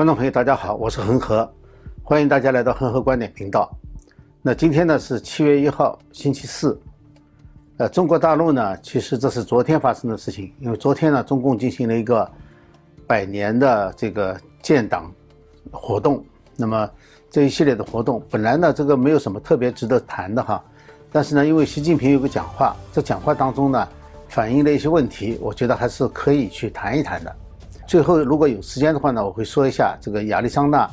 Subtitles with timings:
[0.00, 1.46] 观众朋友，大家好，我是恒河，
[2.02, 3.70] 欢迎大家来到恒河观点频道。
[4.40, 6.80] 那今天呢是七月一号，星期四。
[7.76, 12.26] 呃，中国大陆呢，其实这是昨天发生的事情，因为昨天呢，中共进行了一个
[13.06, 15.12] 百年的这个建党
[15.70, 16.24] 活动。
[16.56, 16.90] 那么
[17.30, 20.64] 这一系列的活动，本来呢，这个没有什么特别值得谈的哈，
[21.12, 23.86] 但是呢，因为习近平有个讲话，这讲话当中呢，
[24.30, 27.36] 反映了一些问题，我觉得还是可以去谈一谈的。
[27.90, 30.88] 最后，如果有时间的话呢，我会说一下这个亚利桑那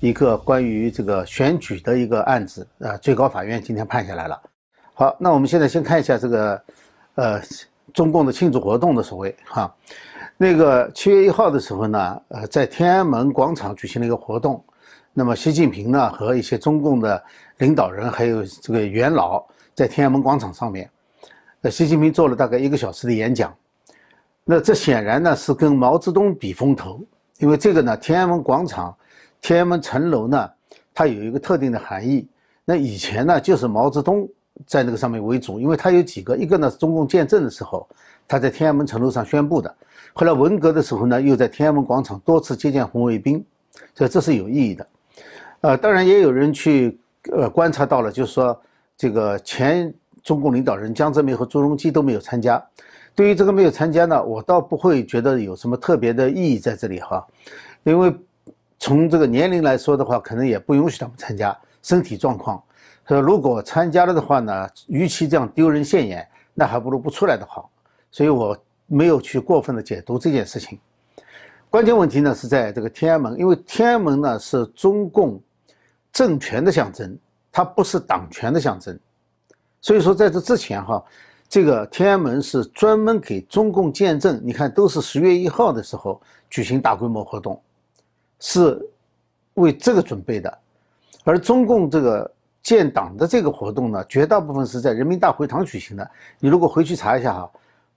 [0.00, 2.68] 一个关于这个选举的一个案子。
[2.80, 4.38] 呃，最高法院今天判下来了。
[4.92, 6.62] 好，那我们现在先看一下这个，
[7.14, 7.40] 呃，
[7.94, 9.74] 中共的庆祝活动的所谓哈，
[10.36, 14.62] 那个七月一号的时候呢，呃，在天安门广场举行了一个活动。
[15.14, 17.24] 那么习近平呢和一些中共的
[17.56, 19.42] 领导人还有这个元老
[19.74, 20.90] 在天安门广场上面，
[21.62, 23.50] 呃，习近平做了大概一个小时的演讲。
[24.44, 27.00] 那这显然呢是跟毛泽东比风头，
[27.38, 28.94] 因为这个呢，天安门广场、
[29.40, 30.50] 天安门城楼呢，
[30.92, 32.26] 它有一个特定的含义。
[32.64, 34.28] 那以前呢，就是毛泽东
[34.66, 37.88] 在那个上面为主，因为他有几个，一个呢是中共建政的时候，
[38.28, 39.68] 他在天安门城楼上宣布的；
[40.12, 43.44] 后来文革的时候呢，又在天安门广场多次接见红卫兵，
[43.94, 44.86] 所以这是有意义的。
[45.60, 46.98] 呃，当然也有人去
[47.32, 48.60] 呃观察到了，就是说
[48.96, 52.64] 这个前中共领导人江泽民和朱镕基都没有参加。
[53.14, 57.26] 对于这个没有参加呢，我倒不会觉得有什么特别的意义在这里哈，
[57.82, 58.14] 因为
[58.78, 62.62] 从这个年龄来说的话，可能也不允许他们参加，身体状况，
[63.06, 67.70] 说如果参加了的话呢，与其这样丢人现眼，那还不如不出来的好，
[68.10, 68.56] 所以我
[68.86, 70.78] 没有去过分的解读这件事情。
[71.68, 75.38] 关键问题呢是在这个天安门，因为天安门呢是中共
[76.10, 77.14] 政权的象征，
[77.52, 78.98] 它不是党权的象征，
[79.82, 81.04] 所以说在这之前哈。
[81.52, 87.60] 这个天安门是专门给中共建政，你看都是十月一号的时候举行大规模活动，
[88.40, 88.80] 是
[89.52, 90.58] 为这个准备的。
[91.24, 96.10] 而中共这个建党的这个活动呢，绝大部分是在人民大会堂举行的。
[96.38, 97.50] 你如果回去查一下哈，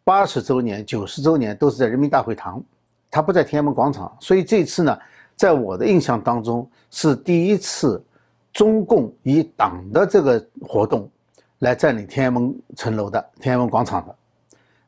[0.04, 2.62] 八十周年、九十周年都是在人民大会堂，
[3.10, 4.14] 它不在天安门广场。
[4.20, 5.00] 所以这次呢，
[5.38, 8.04] 在我的印象当中是第一次
[8.52, 11.10] 中共以党的这个活动。
[11.60, 14.16] 来占领天安门城楼的天安门广场的，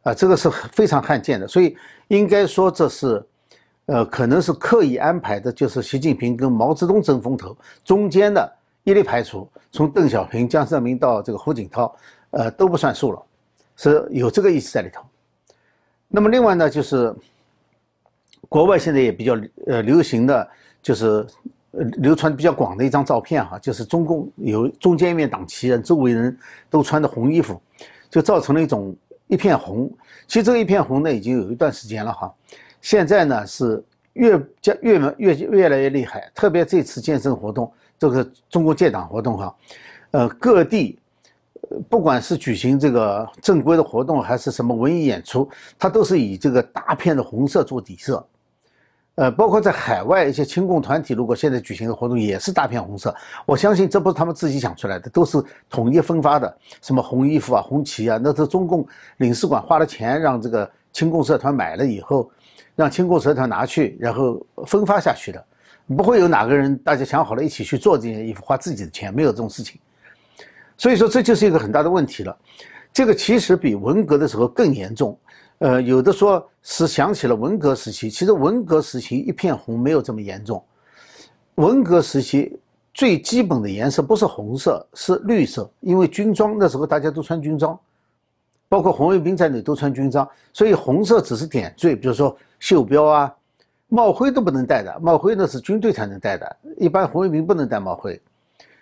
[0.04, 1.78] 啊，这个是非常罕见的，所以
[2.10, 3.26] 应该说这是，
[3.86, 7.56] 呃，可能是刻意安排的，就是习近平跟毛泽东争风头，
[7.86, 11.96] 中间的一律排除，从邓小平、江泽民到这个胡锦涛，
[12.32, 13.24] 呃，都不算数了，
[13.76, 15.02] 是有这个意思在里头。
[16.08, 17.14] 那么另外呢，就是
[18.50, 20.50] 国外现在也比较呃流行的
[20.82, 21.26] 就是。
[21.72, 26.36] 呃，流传比较广的一张照片哈，就是中共有中间一面党旗，周围人
[26.70, 27.62] 都穿的红衣服，
[28.10, 28.96] 就造成了一种
[29.28, 29.92] 一片红。
[30.28, 32.34] 其实这一片红呢，已经有一段时间了哈，
[32.82, 33.84] 现在呢是
[34.14, 36.32] 越加越越越来越厉害。
[36.34, 39.56] 特别这次建设活动，这个中国建党活动哈，
[40.12, 40.98] 呃，各地，
[41.90, 45.48] 不管是举行这个正规的活动，还是什么文艺演出，
[45.78, 48.26] 它都是以这个大片的红色做底色。
[49.18, 53.14] 呃，包括在海外一些亲共团体，如果现在举行的活动也是大片红色，
[53.48, 62.30] 我相信这不是他们自己想出来的，都是统一分发的，什么红衣服啊、红旗啊，那是中共领事馆花了钱让这个亲共社团买了以后，
[62.76, 65.44] 让亲共社团拿去，然后分发下去的，
[65.88, 69.82] 不会有哪个人大家想好了一起去做这件衣服，花自己的钱，没有这种事情。
[70.78, 72.38] 所以说这就是一个很大的问题了，
[72.94, 75.18] 这个其实比文革的时候更严重。
[75.60, 80.64] 呃，有的说是想起了文革时期，其实文革时期一片红没有这么严重。
[81.56, 82.60] 文革时期
[82.94, 87.78] 最基本的颜色不是红色，是绿色，因为军装那时候大家都穿军装，
[88.70, 93.34] 包括红卫兵在内都穿军装，所以红色只是点缀，比如说袖标啊、
[93.88, 98.22] 帽徽都不能戴的，帽徽那是军队才能戴的，一般红卫兵不能戴帽徽。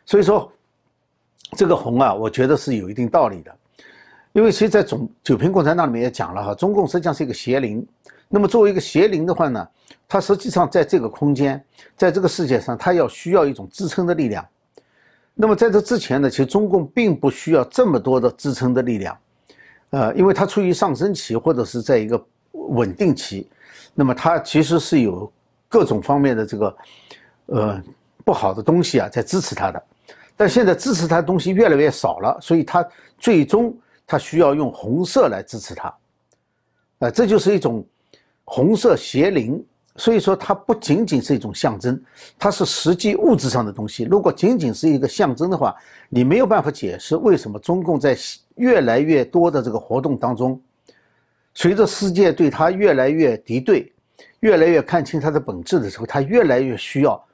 [0.06, 0.52] 所以说，
[1.56, 3.58] 这个红啊，我觉得是有一定道理的。
[4.36, 7.88] 因为其实，在总九平共产党里面也讲了哈，中共实际上是一个邪灵。
[8.28, 9.66] 那么作为一个邪灵的话呢，
[10.10, 11.64] 它实际上在这个空间，
[11.96, 14.46] 在这个世界上，它要需要一种支撑的力量。
[15.36, 19.18] 那么在这之前呢，其实中共并不需要这么多的支撑的力量，
[19.92, 22.22] 呃，因为它处于上升期或者是在一个
[22.52, 23.48] 稳定期，
[23.94, 25.32] 那么它其实是有
[25.70, 26.78] 各种方面的这个
[27.46, 27.82] 呃
[28.26, 29.82] 不好的东西啊在支持它的。
[30.36, 32.86] 但现在支持它的东西越来越少了，所以它
[33.18, 33.74] 最终。
[34.08, 35.94] 它需要用红色来支持它，
[37.00, 37.86] 呃，这就是一种
[38.44, 39.64] 红色邪灵。
[39.98, 41.98] 所以说，它不仅仅是一种象征，
[42.38, 44.04] 它是实际物质上的东西。
[44.04, 45.74] 如果仅仅是一个象征的话，
[46.10, 48.14] 你没有办法解释为什么中共在
[48.56, 50.62] 越来越多的这个活动当中，
[51.54, 53.90] 随着世界对它越来越敌对，
[54.42, 57.26] 越来越看清它的本质的时候，它越来越需要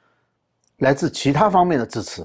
[0.78, 2.24] 来自其他方面的支持。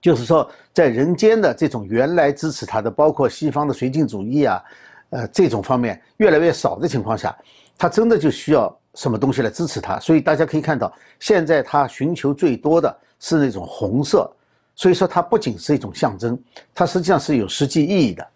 [0.00, 4.62] 就是说，在人间的这种原来支持他的，包括西方的绥靖主义啊，
[5.10, 7.36] 呃，这种方面越来越少的情况下，
[7.78, 9.98] 他真的就需要什么东西来支持他。
[10.00, 14.30] 所以大家可以看到，现在他寻求最多的是那种红色。
[14.78, 16.38] 所以说，它不仅是一种象征，
[16.74, 18.28] 它实际上是有实际意义的。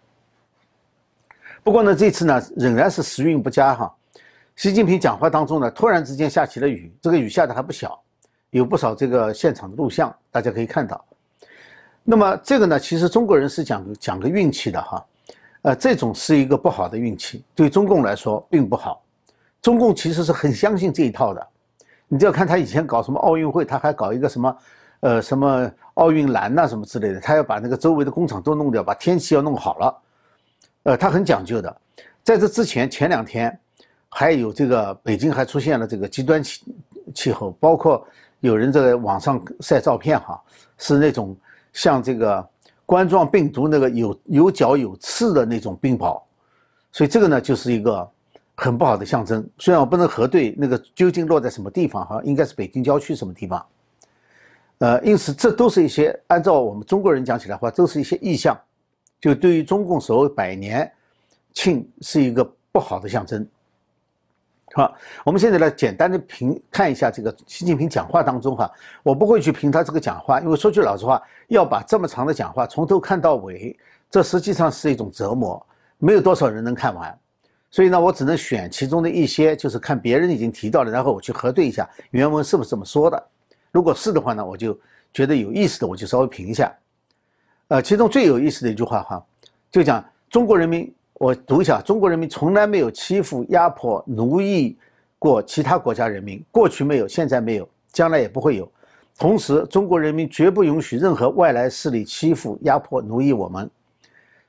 [1.61, 3.95] 不过呢，这次呢仍然是时运不佳哈。
[4.55, 8.01] 习近平讲话当中呢，突然之间下起了雨，这个雨下的还不小，
[8.49, 11.05] 有不少这个现场的录像，大家可以看到。
[12.03, 15.05] 那么这个呢，其实中国人是讲讲个运气的哈，
[15.61, 19.01] 呃，这种是一个不好的运气，对中共来说并不好。
[19.61, 21.47] 中共其实是很相信这一套的，
[22.07, 24.57] 你就要看他以前搞什么奥运会，他还搞一个什么，
[25.01, 30.01] 呃，什么奥运蓝呐什么之类的，他要把那个周围的工厂都弄掉，把天气要弄好了。
[30.83, 31.81] 呃，他很讲究的，
[32.23, 33.55] 在这之前前两天，
[34.09, 36.63] 还有这个北京还出现了这个极端气
[37.13, 38.03] 气候，包括
[38.39, 40.41] 有人在网上晒照片哈，
[40.79, 41.37] 是那种
[41.73, 42.47] 像这个
[42.85, 46.21] 冠状病毒那个有有角有刺的那种冰雹，
[46.91, 48.09] 所以这个呢就是一个
[48.55, 49.47] 很不好的象征。
[49.57, 53.65] 虽然我不能核对那个究竟落在什么地方哈，应该是北京郊区什么地方，
[54.79, 58.59] 呃，因此这都是一些按照我们中国人讲起来话，都是一些意象。
[59.19, 60.91] 就对于中共所谓百年
[61.53, 63.47] 庆是一个不好的象征。
[64.73, 64.93] 好，
[65.25, 68.71] 我们现在来简单的评看一下这个习近平讲话当中哈，
[69.03, 73.77] 我不会去评他这个讲话，因为说句老实话，要把这么长的讲话从头看到尾，
[74.09, 75.65] 这实际上是一种折磨，
[75.97, 77.17] 没有多少人能看完。
[77.69, 83.21] 所以呢，我只能选其中的一些，就是看别人已经提到了，然后我去核对一下原文是不是这么说的。
[83.71, 84.77] 如果是的话呢，我就
[85.13, 86.73] 觉得有意思的，我就稍微评一下。
[87.67, 89.25] 呃，其中最有意思的一句话哈，
[89.69, 94.75] 就讲中国人民，我读一下：中国人民从来没有欺负、压迫、奴役
[95.19, 98.67] 过其他国家人民，过去没有，现在没有，将来也不会有。
[99.19, 103.69] 同时，中国人民绝不允许任何外来势力欺负、压迫、奴役我们。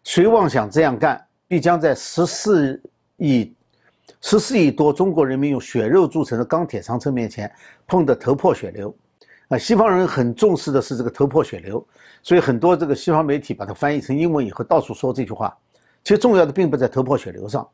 [0.02, 2.82] 谁妄想这样干，必将在十四
[3.18, 3.52] 亿、
[4.22, 7.52] 十四亿多中国人民用血肉铸成的钢铁长城面前
[7.86, 8.96] 碰得头破血流。
[9.48, 11.86] 啊，西方人很重视的是这个头破血流，
[12.22, 15.54] 所以很多这个西方媒体把它翻译成英文以后，到处说这句话。
[16.04, 17.68] 其实重要的并不在头破血流上，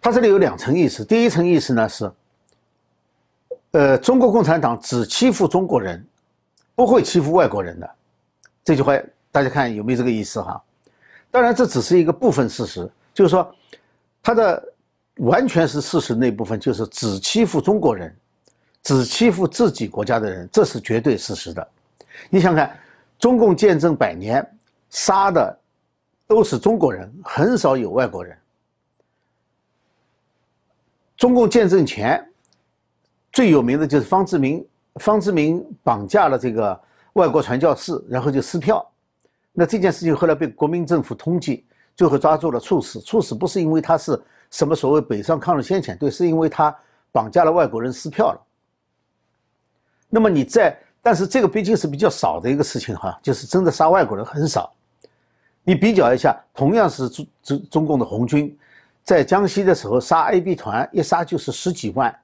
[0.00, 1.04] 它这里有两层意思。
[1.04, 2.12] 第一层意思呢是，
[3.72, 6.04] 呃，中国共产党只欺负中国人，
[6.74, 7.90] 不会欺负外国人的。
[8.64, 8.92] 这句话
[9.30, 10.62] 大家看有没有这个意思哈？
[11.30, 13.54] 当然这只是一个部分事实，就是说，
[14.22, 14.62] 它的
[15.16, 18.14] 完全是事实那部分就是只欺负中国人。
[18.82, 21.68] 只欺负自己国家的人，这是绝对事实的。
[22.30, 22.78] 你想看，
[23.18, 24.48] 中共建政百年，
[24.90, 25.58] 杀的
[26.26, 28.36] 都是中国人，很少有外国人。
[31.16, 32.22] 中共建政前，
[33.32, 36.78] 最有名的就是方志敏，方志敏绑架了这个
[37.14, 38.86] 外国传教士，然后就撕票。
[39.52, 41.62] 那这件事情后来被国民政府通缉，
[41.94, 43.00] 最后抓住了处死。
[43.00, 44.20] 处死不是因为他是
[44.50, 46.76] 什么所谓北上抗日先遣队，是因为他
[47.10, 48.40] 绑架了外国人撕票了。
[50.10, 54.70] 那么你在，但是这个毕竟是比较少的一个事情哈，就是真的杀外国人很少。
[55.66, 58.56] 你比较一下，同样是中中中共的红军，
[59.02, 62.16] 在江西的时候杀 A B 团，一杀就是十几万，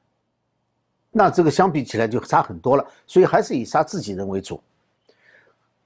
[1.11, 2.87] 那这个相比起来就差很多了。
[3.05, 4.63] 所以还是以杀自己人为主。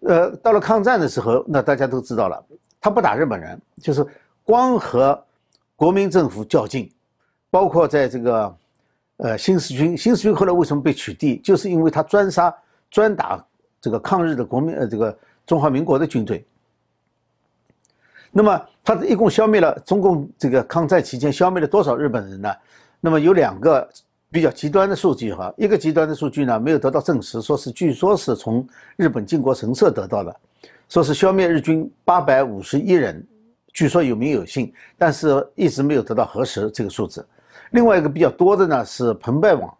[0.00, 2.44] 呃，到了抗战的时候，那大家都知道了，
[2.78, 4.06] 他不打日本人，就是
[4.44, 5.24] 光和
[5.74, 6.92] 国民政府较劲，
[7.50, 8.56] 包括在这个。
[9.18, 11.40] 呃，新四军，新四军后来为什么被取缔？
[11.40, 12.54] 就是因为他专杀、
[12.90, 13.42] 专打
[13.80, 16.44] 这个抗日的国民，呃，这个中华民国的军队。
[18.36, 22.52] 那么他一共消灭了中共这个抗战期间消灭了多少日本人呢？
[23.00, 23.88] 那么有两个
[24.30, 30.36] 比较极端的数据哈，一个极端的数据呢没有得到证实，说是据说是从日本靖国神社得到的，
[30.86, 33.26] 说是消灭日军八百五十一人，
[33.72, 37.26] 据说有名有姓，但是一直没有得到核实这个数字。
[37.70, 39.74] 另外一个比较多的呢是澎湃网，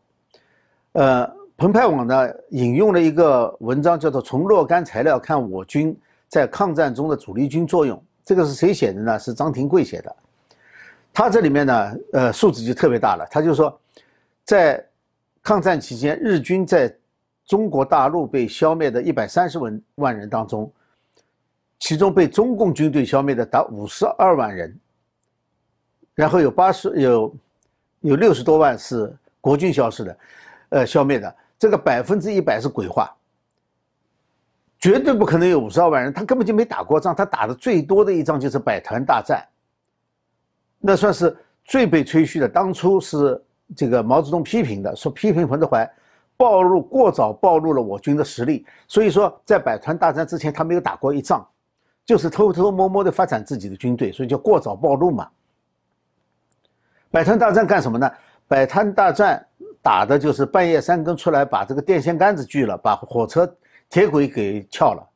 [0.93, 5.95] 呃，澎湃网呢引用了一个文章，叫做《从若干材料看我军
[6.27, 7.99] 在抗战中的主力军作用》。
[8.26, 9.18] 这个是谁写的呢？
[9.18, 10.14] 是张廷贵写的。
[11.14, 13.26] 他这里面呢，呃，数字就特别大了。
[13.30, 13.80] 他就说，
[14.45, 14.87] 在
[15.42, 16.95] 抗战期间，日军在
[17.47, 20.71] 中国大陆被消灭的一百三十万万人当中，
[21.78, 24.78] 其中被中共军队消灭的达五十二万人，
[26.14, 27.35] 然后有八十有。
[28.00, 30.18] 有六十多万是国军消失的，
[30.68, 31.35] 呃，消灭的。
[31.59, 33.12] 这个百分之一百是鬼话，
[34.87, 36.12] 绝对不可能有五十二万人。
[36.12, 39.45] 他根本就没打过仗，他打的最多的一仗就是百团大战，
[40.78, 43.43] 那算是最被吹嘘的，当初是
[43.75, 45.90] 这个毛泽东批评的，说批评彭德怀
[46.37, 51.45] 暴露过早暴露了我军的实力，所以说在百团大战之前他没有打过一仗，
[52.05, 55.28] 就是偷偷摸摸的发展自己的军队，所以叫过早暴露嘛。
[57.11, 58.09] 百团大战干什么呢？
[58.47, 59.45] 百团大战
[59.83, 63.52] 打的就是半夜三更出来把这个电线杆子锯了，把火车
[63.88, 65.09] 铁轨给撬了，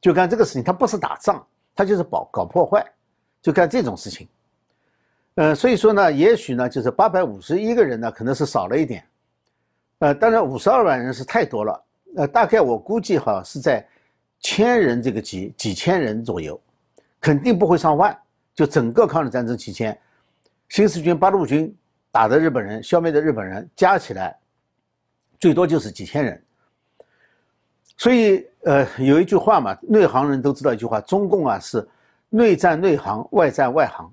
[0.00, 0.62] 就干这个事情。
[0.62, 2.84] 他不是打仗，他就是搞搞破坏，
[3.40, 4.28] 就干这种事情。
[5.34, 9.04] 呃，所以说呢，也许呢，就是八百五十一个人呢，可能是少了一点。
[10.00, 11.84] 呃，当然五十二万人是太多了。
[12.16, 13.86] 呃，大概我估计哈是在
[14.40, 16.60] 千人这个级，几千人左右，
[17.20, 18.16] 肯定不会上万。
[18.54, 19.96] 就整个抗日战争期间，
[20.68, 21.72] 新四军、八路军
[22.10, 24.36] 打的日本人、消灭的日本人加起来，
[25.38, 26.42] 最多就是几千人。
[27.98, 31.86] 所以，呃，有一句话嘛，内行人都知道一句话：中共啊是
[32.30, 34.10] 内战内行，外战外行。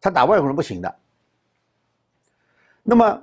[0.00, 0.94] 他打外国人不行的。
[2.82, 3.22] 那么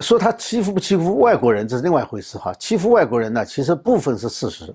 [0.00, 2.52] 说他欺负不欺负外国人，这是另外一回事哈。
[2.54, 4.74] 欺负外国人呢，其实部分是事实。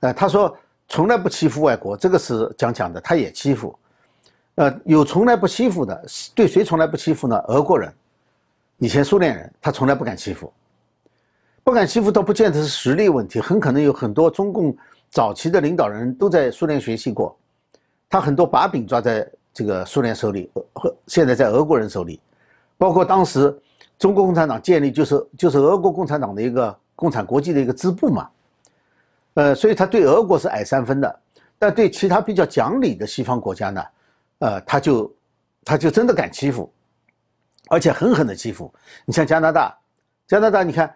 [0.00, 0.56] 呃，他说
[0.88, 3.78] 从来不欺负外国，这个是讲讲的，他也欺负。
[4.56, 7.36] 呃，有从来不欺负的，对谁从来不欺负呢？
[7.48, 7.94] 俄国人，
[8.78, 10.52] 以前苏联人，他从来不敢欺负。
[11.66, 14.72] 不敢欺负倒不见得是实力问题，很可能有很多中共
[15.10, 17.36] 早期的领导人都在苏联学习过，
[18.08, 19.28] 他很多把柄抓在。
[19.56, 22.20] 这个苏联手里，和现在在俄国人手里，
[22.76, 23.58] 包括当时
[23.98, 28.28] 中国共产党建立就是就是俄国共产党的一个共产国际的一个支部嘛，
[29.32, 31.20] 呃，所以他对俄国是矮三分的，
[31.58, 33.82] 但对其他比较讲理的西方国家呢，
[34.40, 35.10] 呃，他就
[35.64, 36.70] 他就真的敢欺负，
[37.68, 38.70] 而且狠狠的欺负。
[39.06, 39.74] 你像加拿大，
[40.28, 40.94] 加拿大你看，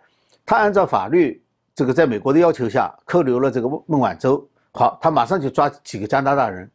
[0.51, 1.41] 他按照法律
[1.77, 6.69] 这个在美国的要求下扣留了这个孟晚舟，好，他马上就抓几个加拿大人。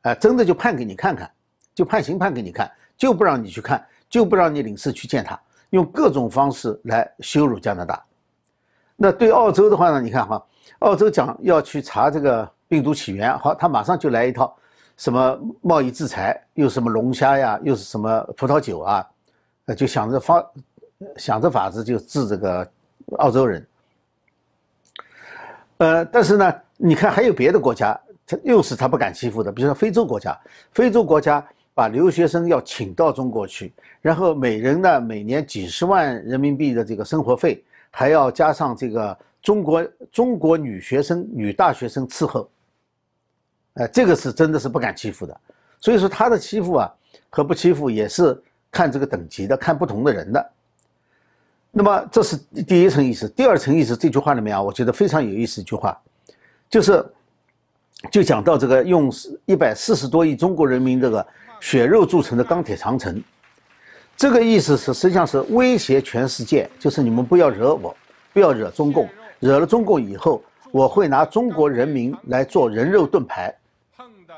[0.00, 1.30] 哎，真的就判给你看看，
[1.74, 8.02] 就判刑判给你看，就不让你去看，就不让你领事去见他，用各种方式来羞辱加拿大。
[8.96, 10.00] 那对澳洲的话呢？
[10.00, 10.42] 你看哈，
[10.78, 14.56] 澳洲讲要去查这个病毒起源，好，他马上就来一套，
[14.96, 19.06] 什么贸易制裁，又什么龙虾呀，又是什么葡萄酒啊，
[19.66, 20.42] 呃，就想着方，
[21.18, 22.66] 想着法子就治这个
[23.16, 23.66] 澳洲人。
[25.78, 27.98] 呃，但是呢，你看还有别的国家。
[28.26, 30.38] 他又是他不敢欺负的，比如说非洲国家，
[30.70, 42.48] 非洲国家把留学生要请到中国去，然后每人呢每年几十万人民币的这个生活费，还要加上这个中国中国女学生、女大学生伺候，
[43.74, 45.40] 哎，这个是真的是不敢欺负的。
[45.80, 46.94] 所以说他的欺负啊
[47.30, 48.40] 和不欺负也是
[48.70, 50.50] 看这个等级的，看不同的人的。
[51.70, 55.98] 那么这是第一层意思，第二层意思，这句话里面啊，我觉得非常有意思一句话，
[56.68, 57.04] 就是。
[58.10, 59.12] 就讲到这个用
[59.44, 61.26] 一百四十多亿中国人民这个
[61.60, 63.22] 血肉铸成的钢铁长城，
[64.16, 67.94] 这个意思是实际上是威胁全世界，就是你们不要惹我，
[68.32, 69.06] 不要惹中共，
[69.38, 73.54] 惹了中共以后，我会拿中国人民来做人肉盾牌。
[73.94, 74.32] 碰的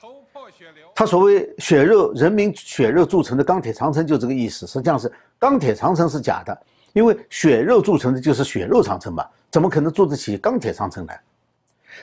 [0.00, 6.56] 头破血流他所谓血肉人民血肉铸成的钢铁长城就这个意思，实际上是钢铁长城是假的，
[6.92, 11.12] 因为血肉铸成的就是血肉长城嘛，怎么可能筑得起钢铁长城呢？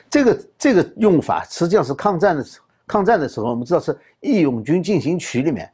[0.09, 5.71] 这个这个用法实际上是抗战的时抗战的时候，我们知道是《义勇军进行曲》里面，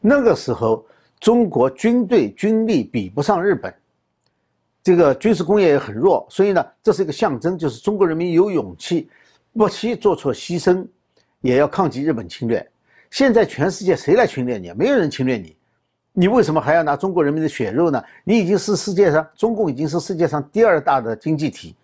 [0.00, 0.86] 那个时候
[1.18, 3.72] 中国军队军力比不上日本，
[4.82, 9.08] 这个军事工业也很弱，所以呢，这是一个象征，就是中国人民有勇气，
[9.54, 10.86] 不惜做出牺牲，
[11.40, 12.64] 也要抗击日本侵略。
[13.10, 14.72] 现在全世界谁来侵略你？
[14.72, 15.56] 没有人侵略你，
[16.18, 18.04] 你为什么还要拿中国人民的血肉呢？
[18.24, 21.76] 你已经是世界上中共已经是世界上第二大的经济体。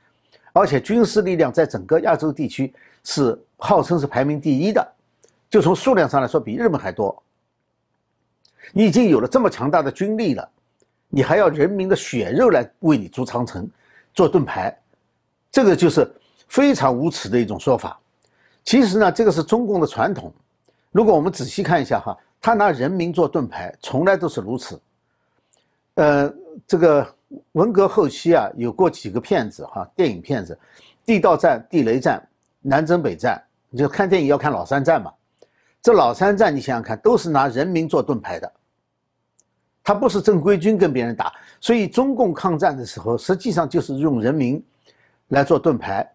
[0.53, 2.75] 而且军事力量在整个亚洲地区
[3.05, 4.85] 是号称是排名第一的，
[5.49, 7.23] 就从数量上来说比日本还多。
[8.73, 10.49] 你已经有了这么强大的军力了，
[11.09, 13.71] 你还要人民的血肉来为你筑长城、
[14.13, 14.77] 做盾牌，
[15.49, 16.13] 这个就是
[16.49, 17.97] 非常无耻的一种说法。
[18.65, 20.33] 其实呢，这个是中共的传统。
[20.91, 24.79] 如果我们仔细看一下哈，他拿人民做盾牌，从来都是如此。
[25.95, 26.31] 呃，
[26.67, 27.15] 这个。
[27.53, 30.57] 文革后期啊，有过几个骗子哈，电影骗子，
[31.05, 32.25] 地道战、地雷战、
[32.61, 35.13] 南征北战，你就看电影要看老三战嘛。
[35.83, 38.53] 这老三战你想想看，都是拿人民做盾牌的，
[39.83, 44.65] 他不是正规军跟别人打，所以中共抗战的时候，实际上就是用人民
[45.29, 46.09] 来做盾牌。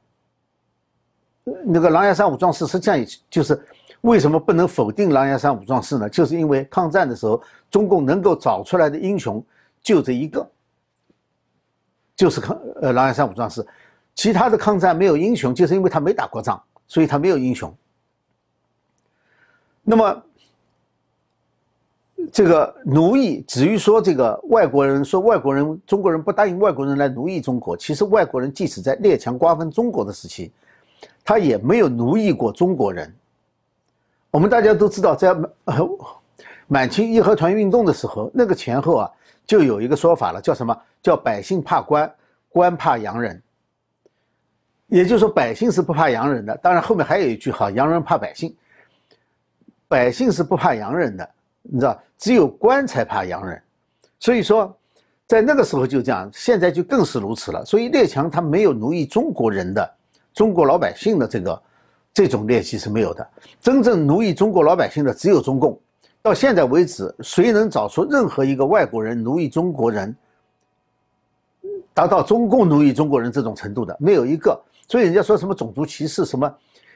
[1.66, 3.62] 那个狼牙山五壮士实际上也就是
[4.02, 6.10] 为什么不能否定狼牙山五壮士呢？
[6.10, 9.44] 就是因为抗战的时候，中共能够找出来的英雄
[9.82, 10.50] 就这一个。
[12.16, 13.66] 就是抗呃狼牙山五壮士，
[14.14, 17.74] 其他的抗战没有英雄，就是因为他没打过仗，所以他没有英雄。
[19.84, 20.24] 那么
[22.30, 30.52] 这个奴役，至于说这个外国人说外国人中国人不答应外国人来奴役中国，其实外国人即使在列强瓜分中国的时期，
[31.24, 33.16] 他也没有奴役过中国人。
[34.32, 35.36] 我们大家都知道，在
[36.68, 39.12] 满清义和团运动的时候，那个前后啊，
[39.46, 42.14] 就有一个说法了，叫什么叫百姓怕官，
[42.50, 43.42] 官怕洋人。
[44.86, 46.56] 也就是说，百姓是不怕洋人的。
[46.58, 48.56] 当然，后面还有一句哈，洋人怕百姓，
[49.88, 51.28] 百姓是不怕洋人的。
[51.64, 53.60] 你知道，只有官才怕洋人。
[54.20, 54.76] 所以说，
[55.26, 57.66] 在那个时候就这样，现在就更是如此了。
[57.66, 59.92] 所以列强他没有奴役中国人的、
[60.36, 61.60] 中国老百姓的这个。
[62.14, 63.28] 这种劣迹是没有的。
[63.62, 65.80] 真正奴役中国老百姓的只有中共。
[66.22, 70.14] 到现在为止，谁能找出任何一个外国人奴役中国人，
[71.94, 73.96] 达到中共奴役中国人这种程度的？
[74.00, 74.62] 没有一个。
[74.88, 76.54] 所以人家说什么种族歧视，什么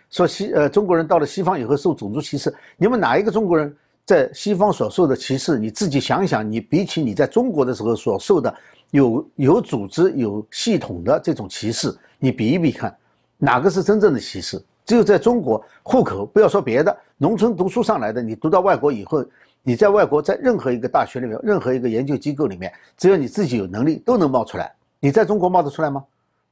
[0.10, 5.58] 说西呃中国人到了西方以后受种族歧视，你们哪一个中国人在西方所受的歧视？
[5.58, 8.54] 你自己想想，你比起你在中国的时候所受的
[8.92, 12.94] 有有组织、有系统的这种歧视，你比一比看，
[13.38, 14.62] 哪个是真正的歧视？
[14.86, 19.24] 只有在中国户口，不要说别的，农村读书上来的，你读到外国以后，
[19.62, 24.74] 你在外国在任何一个大学里面，任何一个研究机构里面，只要你自己有能力，都能冒出来。
[25.00, 26.04] 你在中国冒得出来吗？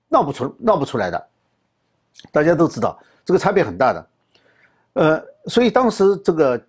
[0.07, 1.27] 闹不出，闹不出来的。
[2.31, 4.07] 大家都知道，这个差别很大的。
[4.93, 6.61] 呃，所以当时这个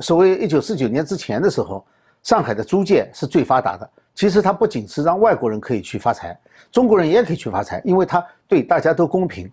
[0.00, 1.84] 所谓一九四九年之前的时候，
[2.22, 3.88] 上海的租界是最发达的。
[4.14, 6.38] 其实它不仅是让外国人可以去发财，
[6.70, 9.50] 中国人也可以去发财，因为它对大家都公平。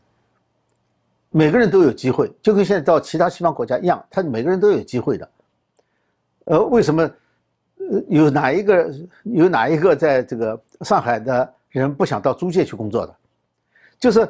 [1.30, 5.30] 每个人都有机会，就跟现在到其他西方国家一样，他每个人都有机会的。
[6.46, 7.04] 呃，为什么？
[7.80, 8.94] 呃，有哪一个
[9.24, 13.16] 有哪一个在这个上海的人不想到租界去工作的？
[14.00, 14.28] 就是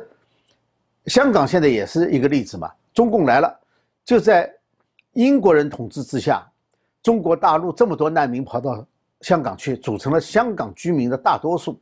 [1.05, 2.69] 香港现在也是一个例子嘛。
[2.93, 3.59] 中共来了，
[4.03, 4.51] 就在
[5.13, 6.45] 英国人统治之下，
[7.01, 8.85] 中国大陆这么多难民跑到
[9.21, 11.79] 香港去，组成了香港居民的大多数。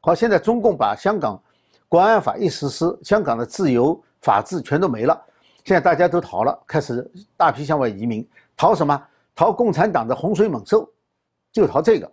[0.00, 1.40] 好，现在中共把香港
[1.88, 4.02] 国安法一实施，香港的自由。
[4.26, 5.16] 法治全都没了，
[5.64, 9.00] 现在大家都逃了，开始大批向外移民，逃什么？
[9.36, 10.90] 逃共产党的洪水猛兽，
[11.52, 12.10] 就逃这个。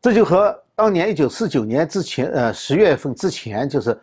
[0.00, 4.00] 这就和当年一九四九年之前，呃，十月份之前，就是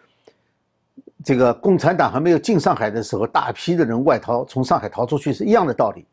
[1.26, 6.06] 这个共产党还没有进上海的时候，大批的人外逃，从上海逃出去是一样的道理。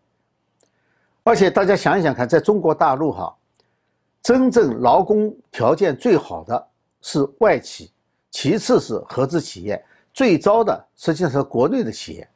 [1.23, 3.37] 而且大家想一想看，在中国大陆哈，
[4.23, 6.69] 真正劳工条件最好的
[7.03, 7.93] 是外企。
[8.31, 12.29] 其次是合资企业，最糟的实际上是国内的企业，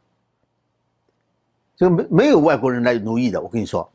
[1.76, 3.40] 就没没有外国人来奴役的。
[3.40, 3.90] 我跟你说，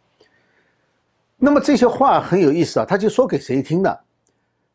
[1.38, 4.02] 那么这些话很有意思啊，他就说给谁听的？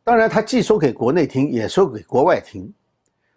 [0.03, 2.73] 当然，他既说给国内听，也说给国外听。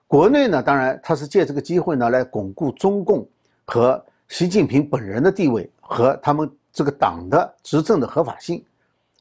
[0.06, 3.26] 国内呢，当然他是借这个机会呢来巩固中共
[3.64, 8.64] 和习近平本人的地位和他们这个党的执政的合法性，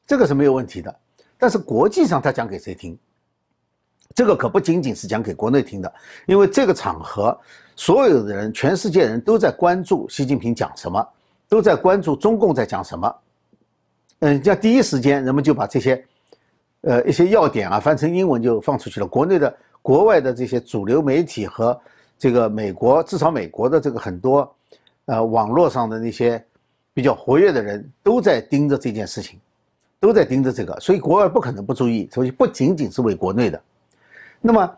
[0.07, 0.99] 这个是没有问题的。
[1.37, 2.97] 但是国际上他讲给谁听？
[4.15, 5.91] 这个可不仅仅是讲给国内听的，
[6.27, 7.35] 因为这个场合，
[7.75, 11.05] 所有的人，全世界人都在关注习近平讲什么，
[11.49, 13.15] 都在关注中共在讲什么。
[14.19, 16.05] 嗯，像第一时间人们就把这些，
[16.81, 19.07] 呃，一些要点啊翻成英文就放出去了。
[19.07, 21.79] 国内的、国外的这些主流媒体和
[22.17, 24.55] 这个美国，至少美国的这个很多，
[25.05, 26.41] 呃，网络上的那些
[26.93, 29.39] 比较活跃的人都在盯着这件事情，
[29.99, 32.07] 都在盯着这个，所以国外不可能不注意。
[32.13, 33.61] 所以不仅仅是为国内的。
[34.45, 34.77] 那么，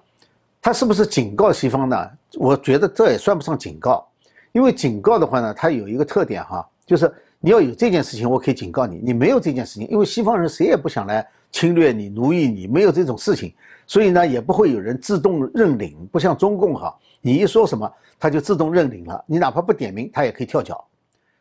[0.62, 2.10] 他是不是警告西方呢？
[2.36, 4.08] 我觉得这也算不上警告，
[4.51, 13.51] 因为警告的话呢，它有一个特点哈，就是你要有这件事情，我可以警告你；你没有这件事情，因为西方人谁也不想来侵略你、奴役你，没有这种事情，
[13.88, 16.08] 所以呢，也不会有人自动认领。
[16.12, 20.86] 不像中共哈，你一说什么，他就自动认领了，你哪怕不点名，他也可以跳脚。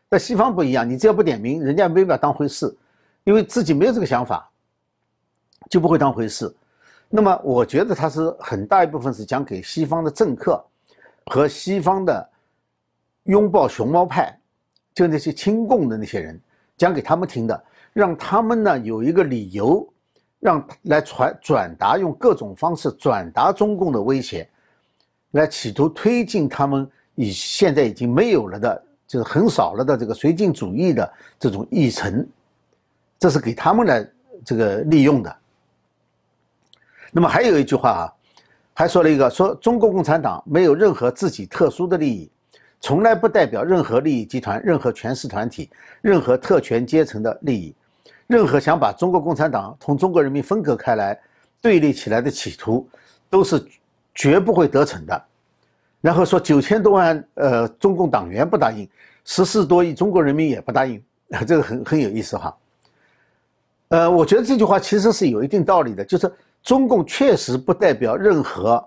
[0.08, 2.74] 在西方不一样，你只要不点名，人家没把当回事，
[3.24, 4.48] 因为自己没有这个想法，
[5.68, 6.50] 就不会当回事。
[7.16, 10.60] 那么，我觉得他是很大一部分是讲给西方的政客
[11.26, 12.28] 和西方的
[13.22, 14.36] 拥抱熊猫派，
[14.92, 16.40] 就那些亲共的那些人，
[16.76, 19.88] 讲给他们听的，让他们呢有一个理由，
[20.40, 24.48] 让来传转达，用各种方式转达中共的威胁，
[25.30, 32.26] 来企图推进他们以现在已经没有了的，就是很少了的这个绥靖主义的这种议程，
[33.20, 34.04] 这是给他们来
[34.44, 35.36] 这个利用的。
[37.16, 38.12] 那么还有一句话啊，
[38.74, 42.28] 还说了一个说中国共产党没有任何自己特殊的利益，
[42.80, 45.70] 从来不代表任何利益集团、任何权势团体、
[46.02, 47.72] 任何特权阶层的利益，
[48.26, 51.16] 任何想把中国共产党同中国人民分割开来、
[51.60, 52.84] 对立起来的企图，
[53.30, 53.64] 都是
[54.12, 55.24] 绝不会得逞的。
[56.00, 58.88] 然后说九千多万呃中共党员不答应，
[59.24, 61.00] 十四多亿中国人民也不答应，
[61.46, 62.56] 这个很很有意思哈。
[63.88, 66.30] 呃，我觉得这句话其实是有一定道理的，就是
[66.64, 68.82] 中共确实不代表任何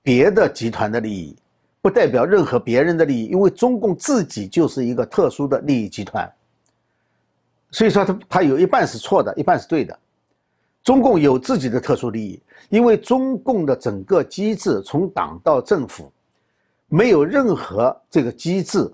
[0.00, 1.36] 别的集团的利益，
[1.82, 6.32] 不代表任何别人的利益，因为中共自己就是一个特殊的利益集团。
[7.72, 9.98] 所以说，他他有一半是错的，一半是对的。
[10.82, 16.10] 中共有自己的特殊利益，因为中共的整个机制从党到政府，
[16.86, 18.90] 没有任何这个机制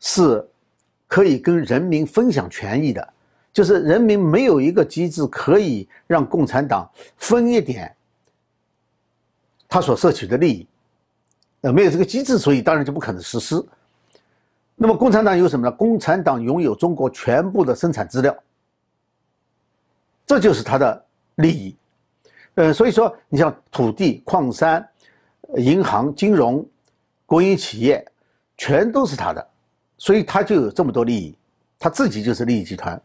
[0.00, 0.46] 是
[1.06, 3.12] 可以跟人民分享权益的，
[3.52, 7.94] 就是人民没有一个机制可以让共产党分一点
[9.68, 10.66] 他所摄取的利益，
[11.62, 13.64] 呃，没有这个机制，所以当然就不可能实施。
[14.76, 15.72] 那么共产党有什么呢？
[15.72, 18.36] 共产党拥有中国全部的生产资料。
[20.26, 21.76] 这就是他的利益，
[22.54, 24.88] 呃，所以说你像土地、矿山、
[25.56, 26.64] 银行、金融、
[27.26, 28.04] 国营企业，
[28.56, 29.44] 全都是他的，
[29.98, 31.34] 所以他就有这么多利益，
[31.80, 33.00] 他自己就是利益集团。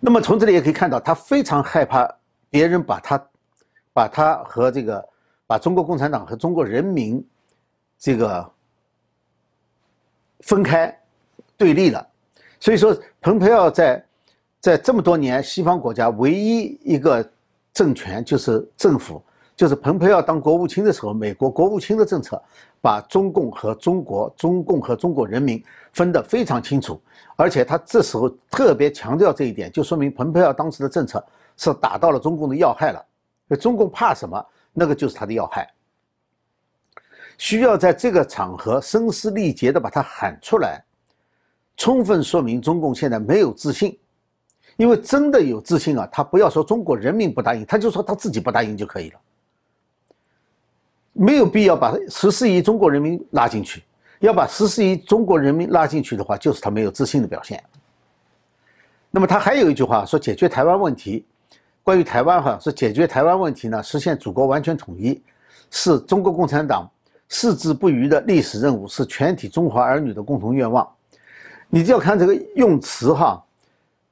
[0.00, 2.10] 那么从这里也可以看到，他非常害怕
[2.48, 3.28] 别人把他、
[3.92, 5.08] 把他和这个、
[5.46, 7.24] 把中国共产党和中国人民
[7.98, 8.50] 这个
[10.40, 10.98] 分开
[11.56, 12.04] 对立了，
[12.58, 14.04] 所以说蓬佩奥在。
[14.62, 17.26] 在这么多年，西方国家唯一一个
[17.72, 19.22] 政权就是政府，
[19.56, 22.38] 就是蓬佩奥当国务卿的时候，美国国务卿的政策
[22.82, 27.00] 把中共和中国、中共和中国人民分得非常清楚，
[27.36, 31.24] 而且他这时候特别强调这一点，就说明蓬佩奥当时的政策
[31.56, 33.56] 是打到了中共的要害了。
[33.56, 34.46] 中共怕什么？
[34.72, 35.68] 那个就是他的要害，
[37.36, 40.80] 需要在这个场合声嘶力竭地把它喊出来，
[41.76, 43.98] 充分说明中共现在没有自信。
[44.76, 49.20] 因为真的有自信啊，他不要说中国人民不答应，他就说他自己不答应就可以了，
[51.12, 53.82] 没有必要把十四亿中国人民拉进去。
[54.20, 57.62] 要把十四亿中国人民拉进去的话，就是他没有自信的表现。
[59.10, 61.26] 那么他还有一句话说，解决台湾问题，
[61.82, 65.20] 关于台湾哈，是解决台湾问题呢，实现祖国完全统一，
[65.70, 66.88] 是中国共产党
[67.28, 70.88] 矢志不渝的历史任务，是全体中华儿女的共同愿望。
[71.68, 73.44] 你就要看这个用词哈。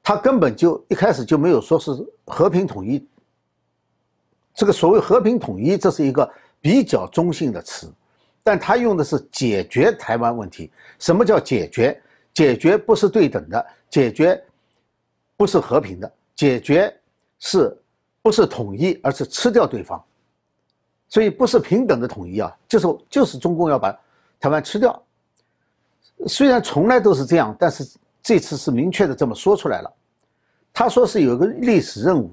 [0.01, 1.91] 他根本就一开始就没有说是
[2.25, 3.05] 和平统一。
[4.55, 6.27] 这个所谓和平统一，这是一个
[6.59, 7.91] 比较中性的词，
[8.43, 10.71] 但他用的是解决台湾问题。
[10.97, 12.01] 什么叫解决？
[12.33, 14.41] 解决不是对等的，解决
[15.35, 16.95] 不是和平的，解决
[17.39, 17.75] 是
[18.21, 20.01] 不是统一，而是吃掉对方。
[21.09, 23.91] 所以不是平等的统一啊，就是就是中共要把
[24.39, 25.03] 台湾吃掉。
[26.27, 27.83] 虽然从来都是这样，但是
[28.21, 29.91] 这次是明确的这么说出来了。
[30.71, 32.31] 他说是有一个历史任务，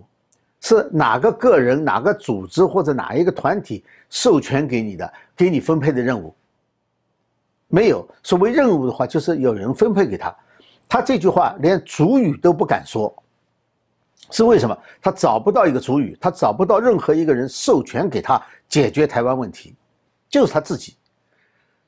[0.68, 6.34] 是哪个个人、哪个组织或者哪一个团体授权给你的，给你分配的任务。
[7.68, 10.34] 没有所谓任务的话，就是有人分配给他。
[10.88, 13.14] 他这句话连主语都不敢说，
[14.32, 14.76] 是为什么？
[15.00, 19.72] 他找不到一个主语，他找不到任何一个人授权给他解决台湾问题，
[20.28, 20.96] 就是他自己。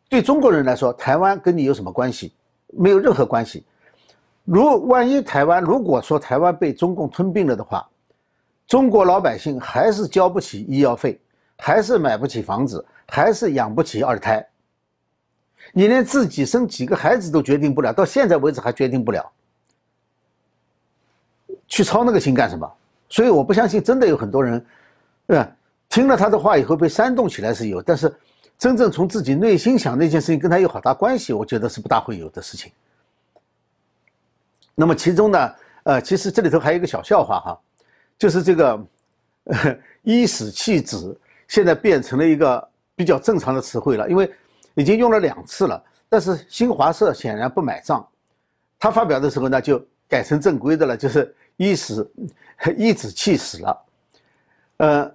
[0.09, 2.33] 对中国人来说，台湾跟你有什么关系？
[2.69, 3.65] 没有任何关系。
[4.45, 7.85] 如万一台湾如果说台湾被中共吞并了的话，
[8.69, 11.19] 中国老百姓还是交不起医药费，
[11.57, 14.47] 还是买不起房子，还是养不起二胎。
[15.73, 19.33] 你连自己生几个孩子都决定不了，到现在为止还决定不了，
[21.67, 22.71] 去操那个心干什么？
[23.09, 24.65] 所以我不相信真的有很多人，
[25.27, 25.51] 对吧？
[25.89, 28.15] 听了他的话以后被煽动起来是有，但是
[28.59, 32.71] 真正从自己内心想那件事情跟他有好大关系，我觉得是不大会有的事情。
[34.75, 35.55] 那么其中呢，
[35.85, 37.61] 呃，其实这里头还有一个小笑话哈，
[38.19, 38.85] 就是这个
[40.03, 44.31] “医死弃子”现在变成了一个比较正常的词汇了，因为
[44.75, 45.83] 已经用了两次了。
[46.09, 48.07] 但是新华社显然不买账，
[48.79, 52.11] 他发表的时候呢，就改成正规的了，就是“医死
[52.77, 53.85] 医子弃死了”。
[54.79, 55.15] 呃，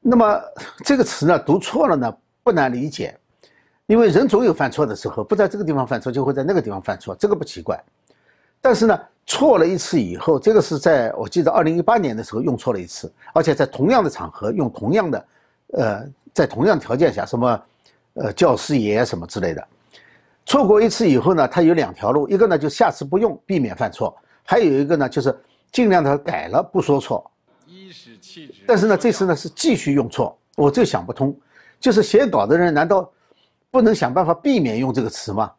[0.00, 0.40] 那么
[0.84, 3.16] 这个词呢，读错了呢不难理解，
[3.86, 7.82] 因为人总有犯错的时候，不在这个地方犯错，就会在那个地方犯错，这个不奇怪。
[8.68, 15.26] 但是呢，错了一次以后，这个是在我记得二零一八年的时候用错了一次，而且在同样的场合用同样的，
[15.68, 17.62] 呃，在同样条件下，什么，
[18.12, 19.66] 呃，教师爷什么之类的，
[20.44, 25.34] 错过一次以后呢，他有两条路，一个呢就下次不用，避免犯错；还有一个呢就是
[25.72, 27.24] 尽量的改了，不说错。
[28.66, 31.34] 但是呢，这次呢是继续用错，我就想不通，
[31.80, 33.10] 就是写稿的人难道
[33.70, 35.50] 不能想办法避免用这个词吗？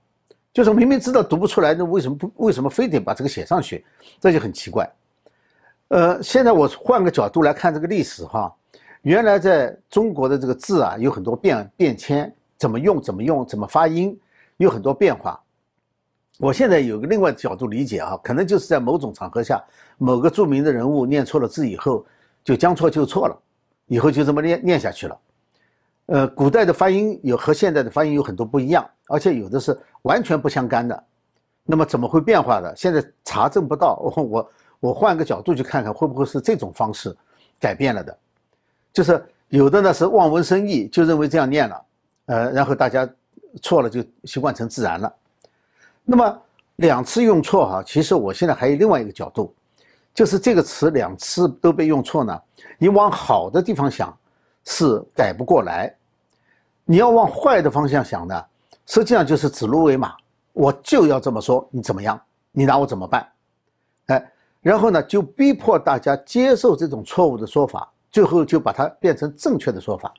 [0.52, 3.86] 就是明明知道读不出来，那为什么不为什么非得把这个写上去？
[4.20, 4.90] 这就很奇怪。
[5.90, 8.54] 呃，现在我换个角度来看这个历史哈，
[9.02, 14.20] 原来在中国的这个字啊，有很多变变迁，怎么用怎么用怎么发音，
[14.58, 15.40] 有很多变化。
[16.40, 19.64] 我现在有个另外的角度理解啊，可能就是在某种场合下，
[19.98, 22.06] 某个著名的人物念错了字以后，
[22.44, 23.38] 就将错就错了，
[23.88, 25.18] 以后就这么念念下去了。
[26.12, 31.04] 呃，古代的发音有和现在的发音有很多不一样，而且有的是完全不相干的。
[31.64, 32.76] 那么怎么会变化的？
[32.76, 33.96] 现在查证不到。
[33.98, 37.16] 我我我换个角度去看看，会不会是这种方式
[37.60, 38.18] 改变了的？
[38.92, 41.86] 就是有的呢是望文生义，就认为这样念了，
[42.26, 43.08] 呃，然后大家
[43.62, 45.14] 错了就习惯成自然了。
[46.04, 46.42] 那么
[46.78, 49.54] 两次用错哈，其实我现在还有另外一个角度，
[50.12, 52.42] 就是这个词两次都被用错呢，
[52.80, 54.12] 你往好的地方想
[54.66, 55.96] 是改不过来。
[56.90, 58.44] 你要往坏的方向想呢，
[58.88, 60.16] 实际上就是指鹿为马，
[60.54, 62.20] 我就要这么说，你怎么样？
[62.52, 63.32] 你拿我怎么办？
[64.08, 70.12] 哎，然后呢，就逼迫大家接受这种错误的说法，最后就把它变成正确的说法。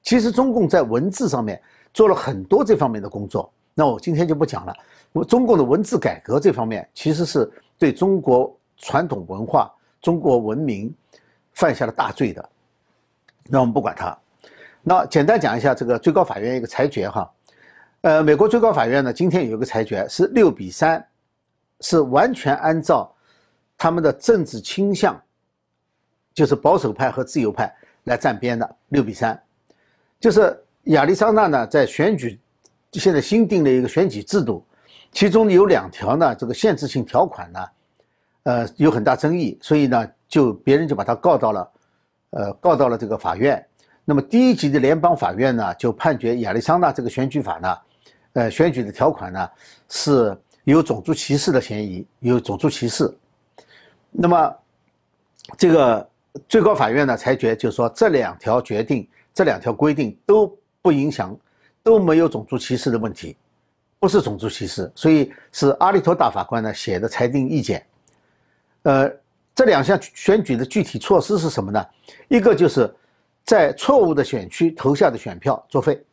[0.00, 1.60] 其实中共在文字上面
[1.92, 4.72] 做了很多这方面的工作，那我今天就不讲了。
[5.10, 9.68] 我中共的文字改革这方面，其实是对中国传统文化、
[10.00, 10.94] 中国文明
[11.52, 12.48] 犯下了大罪的。
[13.48, 14.16] 那我们不管它。
[14.88, 17.28] 那简单讲一下这个最高法院一个裁决哈，
[18.02, 21.04] 呃，美国最高法院呢今天有一个裁决是六比三，
[21.80, 23.12] 是完全按照
[23.76, 25.20] 他们的政治倾向，
[26.32, 29.36] 就是保守派和自由派来站边的六比三，
[30.20, 32.38] 就是亚利桑那呢在选举
[32.92, 34.64] 现在新定了一个选举制度，
[35.10, 37.60] 其中有两条呢这个限制性条款呢，
[38.44, 41.72] 呃有很大争议，所以呢就别人就把他告到了，
[42.30, 43.60] 呃告到了这个法院。
[44.08, 47.78] 那么第一级的联邦法院呢，就判决亚利桑那这个选举法呢，
[48.34, 49.50] 呃，选举的条款呢
[49.88, 53.12] 是有种族歧视的嫌疑，有种族歧视。
[54.12, 54.56] 那么
[55.58, 56.08] 这个
[56.48, 61.36] 最高法院呢裁决就是说这两条决定，这两条规定都不影响，
[61.82, 63.36] 都没有种族歧视的问题，
[63.98, 67.84] 不是种族歧视，所以是阿利托大法官呢写的裁定意见。
[68.84, 69.10] 呃，
[69.52, 71.84] 这两项选举的具体措施是什么呢？
[72.28, 72.88] 一个就是。
[73.46, 76.04] 在错误的选区投下的选票作废，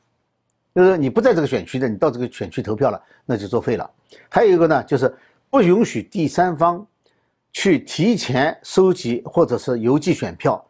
[0.76, 3.90] 就是你不在这个选区的，你到这个选区投票了，那就作废了。
[4.30, 5.12] 还有一个呢，就是
[5.50, 6.86] 不允许第三方
[7.52, 10.64] 去提前收集或者是邮寄选票，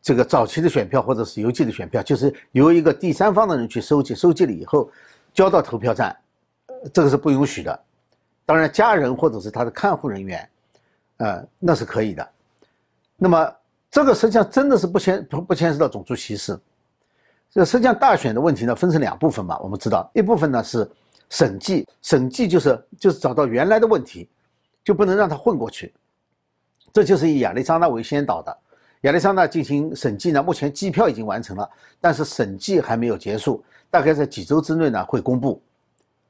[0.00, 4.90] 这个早期的选票或者是邮寄的选票，就是由一个第三方的人去收集，收集了以后
[5.34, 6.16] 交到投票站，
[6.90, 7.78] 这个是不允许的。
[8.46, 10.48] 当然，家人或者是他的看护人员，
[11.18, 12.26] 呃，那是可以的。
[13.18, 13.52] 那么。
[13.90, 16.58] 这个实际上真的是不牵不不牵涉到种族歧视，
[17.50, 20.10] 这实际上大选的问题呢分成两部分嘛，我们知道。
[20.12, 20.88] 一部分呢是
[21.30, 24.28] 审计，审计就是就是找到原来的问题，
[24.84, 25.94] 就不能让它混过去，
[26.92, 28.54] 这就是以亚利桑那为先导的，
[29.02, 31.66] 亚利桑那进行审计呢，目前计票已经完成了，
[32.00, 35.62] 但是审计还没有结束，大概在几周之内呢会公布，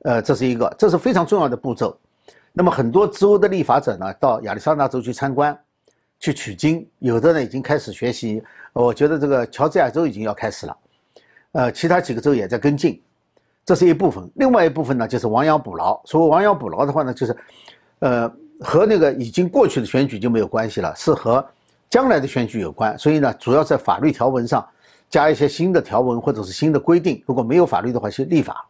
[0.03, 1.99] 呃，这是一个，这是非常重要的步骤，
[2.53, 5.59] 那么很多州的立法者呢到亚利桑那州去参观。
[6.27, 8.43] 去取经，有的呢已经开始学习。
[8.73, 10.77] 我觉得这个乔治亚州已经要开始了，
[11.53, 13.01] 呃，其他几个州也在跟进，
[13.65, 14.29] 这是一部分。
[14.35, 16.01] 另外一部分呢，就是亡羊补牢。
[16.05, 17.37] 所谓亡羊补牢的话呢，就是，
[18.01, 21.47] 呃，和那个已经过去的选举就没有关系了，是和
[21.89, 22.99] 将来的选举有关。
[22.99, 24.67] 所以呢，主要在法律条文上
[25.09, 27.23] 加一些新的条文或者是新的规定。
[27.25, 28.67] 如果没有法律的话，去立法，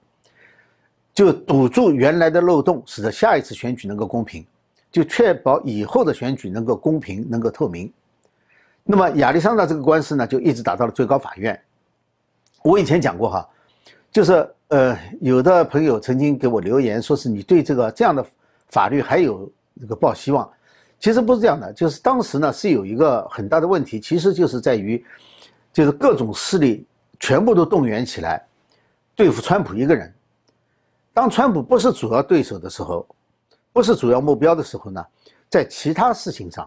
[1.15, 4.47] 就堵住原来的漏洞，使得下一次选举能够公平。
[4.91, 7.93] 就确保以后的选举能够公平、能够透明。
[8.83, 11.61] 那么亚历山大这个官司呢，就一直打到了最高法院。
[12.63, 13.49] 我以前讲过哈，
[14.11, 18.25] 就是呃，有的朋友曾经给我留言，说是你对这个这样的
[18.69, 20.49] 法律还有这个抱希望。
[20.99, 25.05] 其实不是这样的，就是当时呢是有一个很大的问题，其实就是在于，
[25.73, 26.87] 就是各种势力
[27.21, 28.43] 全部都动员起来
[29.15, 30.11] 对付川普一个人。
[31.13, 33.07] 当川普不是主要对手的时候。
[33.77, 35.05] 不是主要目标的时候呢，
[35.51, 36.67] 在其他事情上，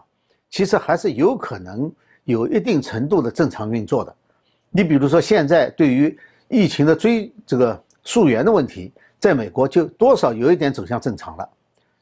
[0.52, 1.92] 其实还是有可能
[2.24, 4.16] 有一定程度的正常运作的。
[4.70, 6.16] 你比如说，现在对于
[6.50, 11.50] 疫情的追这个溯源的问题，在美国就多少有一点走向正常了。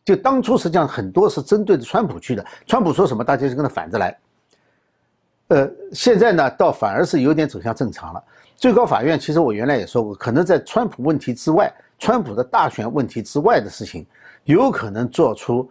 [0.03, 4.17] 就当初实际上很多是针对着川普去的，川普说什么，大家就跟他反着来。
[5.47, 8.21] 呃，现在呢，倒反而是有点走向正常了。
[8.57, 14.05] 最高法院其实我原来也说过，可能在川普问题之外，川普的大选问题之外的事情。
[14.47, 15.69] 有可能做出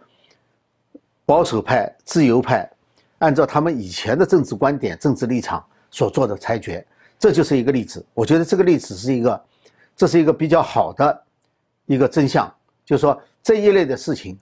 [1.25, 2.69] 保守派、自由派
[3.17, 6.85] 按照他们以前的政治观点、政治立场所做的裁决，
[7.17, 8.05] 这就是一个例子。
[8.13, 9.45] 我觉得这个例子是一个，
[9.95, 11.23] 这是一个比较好的
[11.87, 12.47] 一个真相，
[12.85, 14.37] 就是说这一类的事情，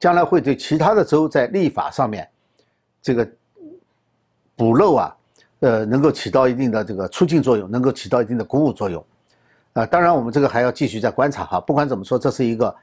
[0.00, 2.28] 将来会对其他的州在立法上面
[3.00, 3.28] 这个
[4.56, 5.16] 补漏啊，
[5.60, 9.02] 呃，能够起到一定的这个促进作用，能够起到一定的鼓舞作用。
[9.74, 11.60] 啊，当然我们这个还要继续再观察哈。
[11.60, 12.74] 不管怎么说，这是一个。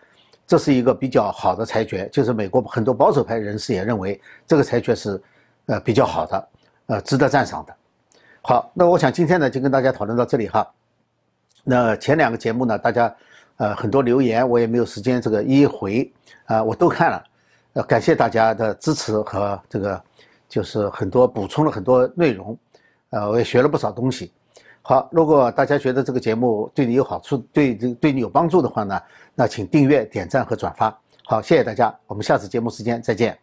[0.46, 5.22] 这是一个比较好的裁决，就是美国很多保守派人士也认为这个裁决是，
[5.68, 6.48] 呃比较好的，
[6.88, 7.74] 呃值得赞赏的。
[8.42, 10.70] 好，那我想今天呢就跟大家讨论到这里哈。
[11.64, 13.16] 那前两个节目呢，大家
[13.56, 16.12] 呃很多留言我也没有时间这个一一回
[16.46, 17.24] 啊，我都看了，
[17.74, 20.04] 呃感谢大家的支持和这个
[20.50, 22.58] 就是很多补充了很多内容，
[23.12, 24.32] 呃我也学了不少东西。
[24.86, 29.02] 好，如果大家觉得这个节目对你有好处，对这对你有帮助的话呢，
[29.34, 30.96] 那请订阅、点赞和转发。
[31.26, 33.43] 好，谢谢大家，我们下次节目时间再见。